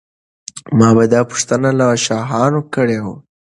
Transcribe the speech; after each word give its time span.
ما 0.77 0.89
به 0.97 1.03
دا 1.13 1.21
پوښتنه 1.29 1.69
له 1.79 1.87
شاهانو 2.05 2.61
کړې 2.73 2.97
وي. 3.03 3.15